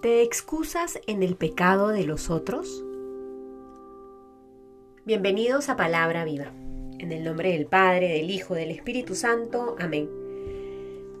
[0.00, 2.84] ¿Te excusas en el pecado de los otros?
[5.04, 6.52] Bienvenidos a Palabra Viva.
[7.00, 9.74] En el nombre del Padre, del Hijo, del Espíritu Santo.
[9.80, 10.08] Amén.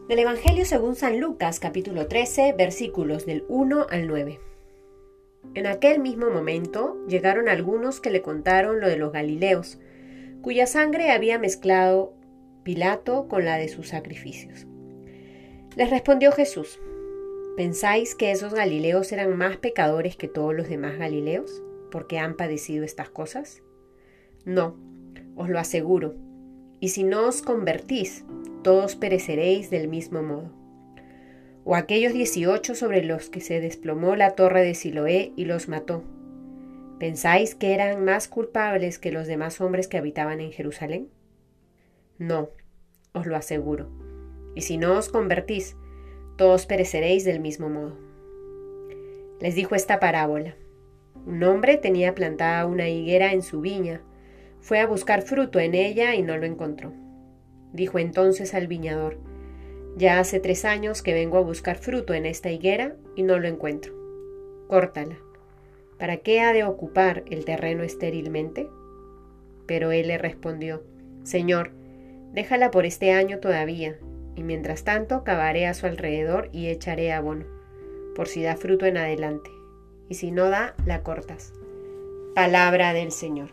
[0.08, 4.38] Del Evangelio según San Lucas, capítulo 13, versículos del 1 al 9.
[5.54, 9.80] En aquel mismo momento llegaron algunos que le contaron lo de los Galileos,
[10.40, 12.14] cuya sangre había mezclado
[12.62, 14.68] Pilato con la de sus sacrificios.
[15.74, 16.78] Les respondió Jesús,
[17.58, 22.84] ¿Pensáis que esos Galileos eran más pecadores que todos los demás Galileos porque han padecido
[22.84, 23.64] estas cosas?
[24.44, 24.76] No,
[25.34, 26.14] os lo aseguro.
[26.78, 28.24] Y si no os convertís,
[28.62, 30.52] todos pereceréis del mismo modo.
[31.64, 36.04] O aquellos dieciocho sobre los que se desplomó la torre de Siloé y los mató.
[37.00, 41.08] ¿Pensáis que eran más culpables que los demás hombres que habitaban en Jerusalén?
[42.18, 42.50] No,
[43.14, 43.90] os lo aseguro.
[44.54, 45.74] Y si no os convertís,
[46.38, 47.98] todos pereceréis del mismo modo.
[49.40, 50.54] Les dijo esta parábola.
[51.26, 54.00] Un hombre tenía plantada una higuera en su viña.
[54.60, 56.92] Fue a buscar fruto en ella y no lo encontró.
[57.72, 59.18] Dijo entonces al viñador,
[59.96, 63.48] Ya hace tres años que vengo a buscar fruto en esta higuera y no lo
[63.48, 63.92] encuentro.
[64.68, 65.18] Córtala.
[65.98, 68.68] ¿Para qué ha de ocupar el terreno estérilmente?
[69.66, 70.84] Pero él le respondió,
[71.24, 71.72] Señor,
[72.32, 73.98] déjala por este año todavía,
[74.38, 77.44] y mientras tanto cavaré a su alrededor y echaré abono,
[78.14, 79.50] por si da fruto en adelante,
[80.08, 81.52] y si no da, la cortas.
[82.36, 83.50] Palabra del Señor.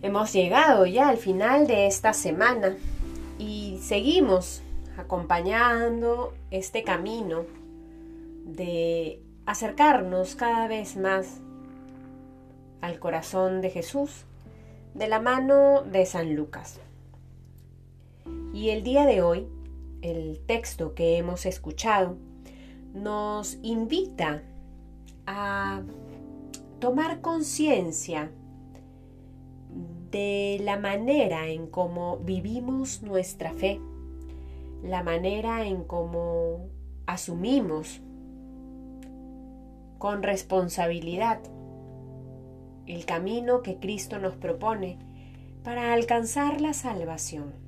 [0.00, 2.78] Hemos llegado ya al final de esta semana
[3.38, 4.62] y seguimos
[4.96, 7.44] acompañando este camino
[8.46, 11.42] de acercarnos cada vez más
[12.80, 14.24] al corazón de Jesús
[14.94, 16.80] de la mano de San Lucas.
[18.56, 19.46] Y el día de hoy,
[20.00, 22.16] el texto que hemos escuchado
[22.94, 24.44] nos invita
[25.26, 25.82] a
[26.78, 28.32] tomar conciencia
[30.10, 33.78] de la manera en cómo vivimos nuestra fe,
[34.82, 36.70] la manera en cómo
[37.04, 38.00] asumimos
[39.98, 41.40] con responsabilidad
[42.86, 44.98] el camino que Cristo nos propone
[45.62, 47.65] para alcanzar la salvación.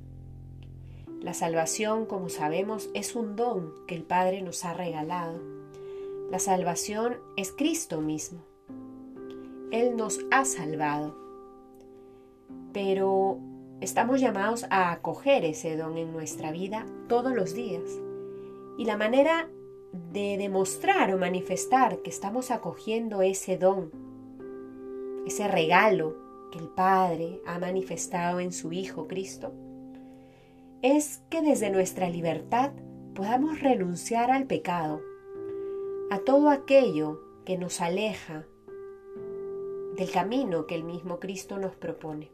[1.21, 5.37] La salvación, como sabemos, es un don que el Padre nos ha regalado.
[6.31, 8.39] La salvación es Cristo mismo.
[9.69, 11.17] Él nos ha salvado.
[12.71, 13.37] Pero
[13.81, 17.83] estamos llamados a acoger ese don en nuestra vida todos los días.
[18.77, 19.49] Y la manera
[20.13, 23.91] de demostrar o manifestar que estamos acogiendo ese don,
[25.25, 26.15] ese regalo
[26.49, 29.51] que el Padre ha manifestado en su Hijo Cristo,
[30.81, 32.71] es que desde nuestra libertad
[33.13, 35.01] podamos renunciar al pecado,
[36.09, 38.45] a todo aquello que nos aleja
[39.97, 42.31] del camino que el mismo Cristo nos propone.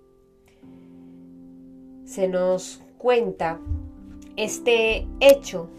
[2.05, 3.59] Se nos cuenta
[4.35, 5.69] este hecho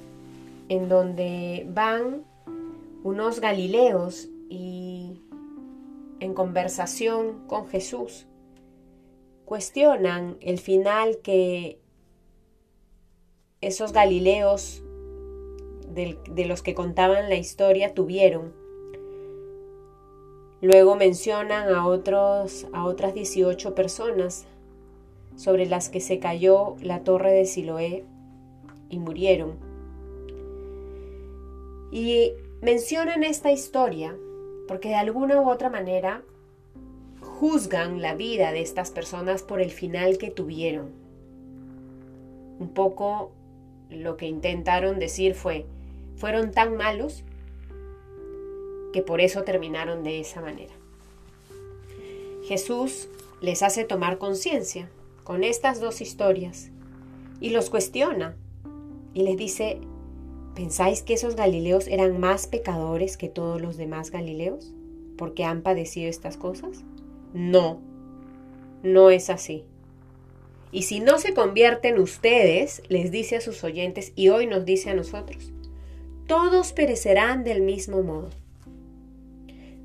[0.68, 2.24] en donde van
[3.04, 5.20] unos galileos y
[6.18, 8.26] en conversación con Jesús
[9.44, 11.80] cuestionan el final que
[13.66, 14.82] esos Galileos
[15.94, 18.52] de los que contaban la historia tuvieron.
[20.60, 24.46] Luego mencionan a, otros, a otras 18 personas
[25.36, 28.04] sobre las que se cayó la torre de Siloé
[28.88, 29.54] y murieron.
[31.90, 32.32] Y
[32.62, 34.16] mencionan esta historia
[34.68, 36.22] porque de alguna u otra manera
[37.20, 40.90] juzgan la vida de estas personas por el final que tuvieron.
[42.58, 43.32] Un poco
[43.90, 45.66] lo que intentaron decir fue,
[46.16, 47.24] fueron tan malos
[48.92, 50.72] que por eso terminaron de esa manera.
[52.44, 53.08] Jesús
[53.40, 54.88] les hace tomar conciencia
[55.24, 56.70] con estas dos historias
[57.40, 58.36] y los cuestiona
[59.12, 59.80] y les dice,
[60.54, 64.72] ¿pensáis que esos Galileos eran más pecadores que todos los demás Galileos
[65.18, 66.84] porque han padecido estas cosas?
[67.34, 67.80] No,
[68.82, 69.64] no es así.
[70.72, 74.90] Y si no se convierten ustedes, les dice a sus oyentes y hoy nos dice
[74.90, 75.52] a nosotros,
[76.26, 78.30] todos perecerán del mismo modo.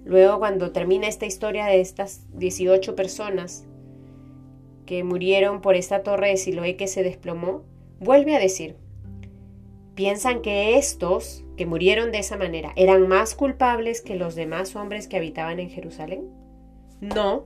[0.04, 3.66] Luego cuando termina esta historia de estas 18 personas
[4.88, 7.64] que murieron por esta torre de Siloé que se desplomó,
[8.00, 8.76] vuelve a decir,
[9.94, 15.08] ¿piensan que estos que murieron de esa manera eran más culpables que los demás hombres
[15.08, 16.28] que habitaban en Jerusalén?
[17.00, 17.46] No,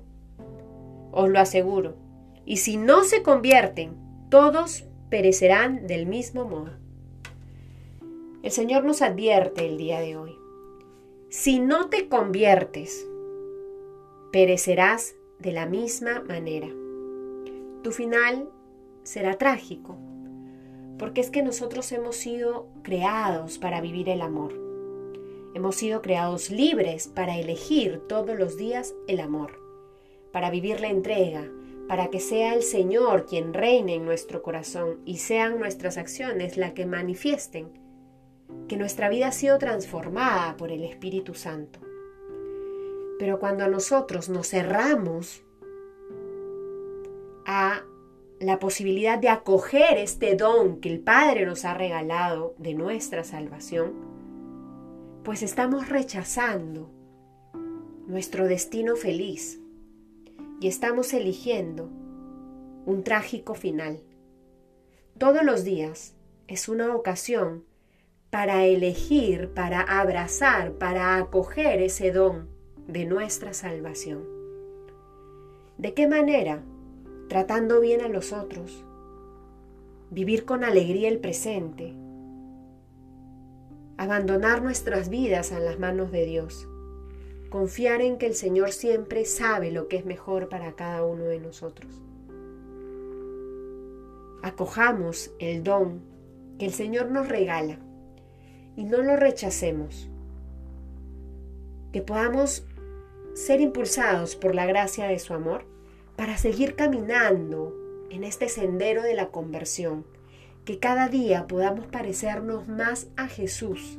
[1.12, 2.05] os lo aseguro
[2.46, 3.96] y si no se convierten,
[4.30, 6.72] todos perecerán del mismo modo.
[8.44, 10.38] El Señor nos advierte el día de hoy.
[11.30, 13.08] Si no te conviertes,
[14.32, 16.68] perecerás de la misma manera.
[17.82, 18.50] Tu final
[19.04, 19.98] será trágico,
[21.00, 24.54] porque es que nosotros hemos sido creados para vivir el amor.
[25.56, 29.60] Hemos sido creados libres para elegir todos los días el amor,
[30.32, 31.50] para vivir la entrega,
[31.88, 36.74] para que sea el Señor quien reine en nuestro corazón y sean nuestras acciones las
[36.74, 37.70] que manifiesten
[38.68, 41.80] que nuestra vida ha sido transformada por el Espíritu Santo.
[43.20, 45.44] Pero cuando nosotros nos cerramos
[47.46, 47.84] a
[48.40, 53.94] la posibilidad de acoger este don que el Padre nos ha regalado de nuestra salvación,
[55.24, 56.92] pues estamos rechazando
[58.08, 59.62] nuestro destino feliz
[60.60, 61.90] y estamos eligiendo
[62.86, 64.00] un trágico final.
[65.18, 66.16] Todos los días
[66.48, 67.64] es una ocasión
[68.30, 72.50] para elegir, para abrazar, para acoger ese don
[72.88, 74.24] de nuestra salvación.
[75.78, 76.62] ¿De qué manera?
[77.30, 78.86] Tratando bien a los otros,
[80.12, 81.94] vivir con alegría el presente,
[83.98, 86.68] abandonar nuestras vidas en las manos de Dios,
[87.56, 91.40] confiar en que el Señor siempre sabe lo que es mejor para cada uno de
[91.40, 92.02] nosotros.
[94.44, 96.02] Acojamos el don
[96.60, 97.80] que el Señor nos regala
[98.76, 100.10] y no lo rechacemos.
[101.94, 102.66] Que podamos
[103.36, 105.64] ser impulsados por la gracia de su amor
[106.18, 107.74] para seguir caminando
[108.10, 110.06] en este sendero de la conversión.
[110.66, 113.98] Que cada día podamos parecernos más a Jesús.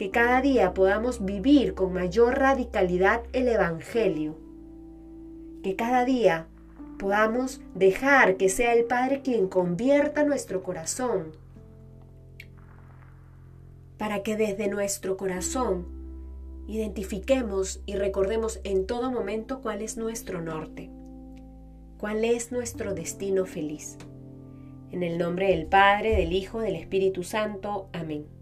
[0.00, 4.34] Que cada día podamos vivir con mayor radicalidad el Evangelio.
[5.62, 6.46] Que cada día
[6.98, 11.32] podamos dejar que sea el Padre quien convierta nuestro corazón
[13.98, 15.86] para que desde nuestro corazón
[16.66, 20.88] identifiquemos y recordemos en todo momento cuál es nuestro norte,
[21.98, 23.98] cuál es nuestro destino feliz.
[24.92, 27.90] En el nombre del Padre, del Hijo, del Espíritu Santo.
[27.92, 28.39] Amén.